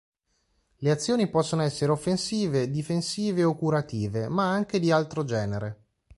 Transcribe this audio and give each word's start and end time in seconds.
Le 0.77 0.89
azioni 0.89 1.29
possono 1.29 1.61
essere 1.61 1.91
offensive, 1.91 2.71
difensive 2.71 3.43
o 3.43 3.55
curative, 3.55 4.29
ma 4.29 4.49
anche 4.49 4.79
di 4.79 4.89
altro 4.89 5.23
genere. 5.23 5.83